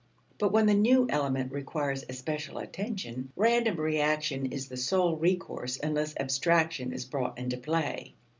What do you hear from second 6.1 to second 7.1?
abstraction is